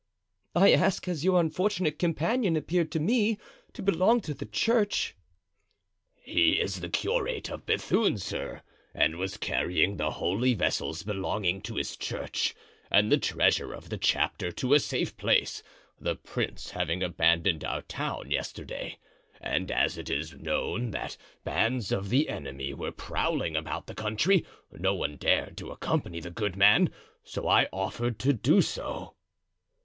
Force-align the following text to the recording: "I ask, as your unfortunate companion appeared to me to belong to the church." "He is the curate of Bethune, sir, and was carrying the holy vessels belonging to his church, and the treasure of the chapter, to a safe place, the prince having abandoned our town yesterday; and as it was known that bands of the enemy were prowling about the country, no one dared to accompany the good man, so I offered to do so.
"I 0.55 0.71
ask, 0.71 1.07
as 1.07 1.23
your 1.23 1.39
unfortunate 1.39 1.99
companion 1.99 2.55
appeared 2.57 2.91
to 2.93 2.99
me 2.99 3.37
to 3.73 3.83
belong 3.83 4.19
to 4.21 4.33
the 4.33 4.47
church." 4.47 5.15
"He 6.15 6.59
is 6.59 6.79
the 6.79 6.89
curate 6.89 7.51
of 7.51 7.67
Bethune, 7.67 8.17
sir, 8.17 8.63
and 8.95 9.17
was 9.17 9.37
carrying 9.37 9.97
the 9.97 10.09
holy 10.09 10.55
vessels 10.55 11.03
belonging 11.03 11.61
to 11.61 11.75
his 11.75 11.95
church, 11.95 12.55
and 12.89 13.11
the 13.11 13.19
treasure 13.19 13.73
of 13.73 13.89
the 13.89 13.97
chapter, 13.99 14.51
to 14.51 14.73
a 14.73 14.79
safe 14.79 15.15
place, 15.17 15.61
the 15.99 16.15
prince 16.15 16.71
having 16.71 17.03
abandoned 17.03 17.63
our 17.63 17.83
town 17.83 18.31
yesterday; 18.31 18.97
and 19.39 19.69
as 19.69 19.99
it 19.99 20.09
was 20.09 20.33
known 20.33 20.89
that 20.89 21.15
bands 21.43 21.91
of 21.91 22.09
the 22.09 22.27
enemy 22.27 22.73
were 22.73 22.91
prowling 22.91 23.55
about 23.55 23.85
the 23.85 23.93
country, 23.93 24.43
no 24.71 24.95
one 24.95 25.15
dared 25.15 25.55
to 25.57 25.69
accompany 25.69 26.19
the 26.19 26.31
good 26.31 26.55
man, 26.55 26.91
so 27.23 27.47
I 27.47 27.69
offered 27.71 28.17
to 28.21 28.33
do 28.33 28.61
so. 28.63 29.13